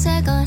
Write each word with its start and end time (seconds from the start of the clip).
second 0.00 0.39